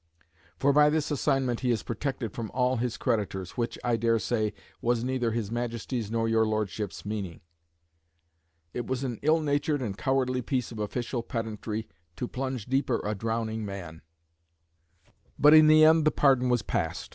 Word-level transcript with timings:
For 0.57 0.73
by 0.73 0.89
this 0.89 1.11
assignment 1.11 1.59
he 1.59 1.69
is 1.69 1.83
protected 1.83 2.33
from 2.33 2.49
all 2.55 2.77
his 2.77 2.97
creditors, 2.97 3.51
which 3.51 3.77
(I 3.83 3.97
dare 3.97 4.17
say) 4.17 4.51
was 4.81 5.03
neither 5.03 5.29
his 5.29 5.51
Majesty's 5.51 6.09
nor 6.09 6.27
your 6.27 6.43
Lordship's 6.43 7.05
meaning." 7.05 7.41
It 8.73 8.87
was 8.87 9.03
an 9.03 9.19
ill 9.21 9.39
natured 9.41 9.79
and 9.83 9.95
cowardly 9.95 10.41
piece 10.41 10.71
of 10.71 10.79
official 10.79 11.21
pedantry 11.21 11.87
to 12.15 12.27
plunge 12.27 12.65
deeper 12.65 12.99
a 13.05 13.13
drowning 13.13 13.63
man; 13.63 14.01
but 15.37 15.53
in 15.53 15.67
the 15.67 15.85
end 15.85 16.05
the 16.05 16.09
pardon 16.11 16.49
was 16.49 16.63
passed. 16.63 17.09